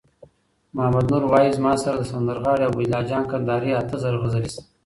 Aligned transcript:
محمد 0.75 1.05
نور 1.11 1.23
وایی: 1.31 1.55
زما 1.57 1.73
سره 1.83 1.95
د 1.99 2.03
سندرغاړی 2.11 2.63
عبیدالله 2.71 3.07
جان 3.09 3.23
کندهاری 3.31 3.71
اته 3.81 3.95
زره 4.03 4.17
غزلي 4.23 4.49
سته 4.53 4.61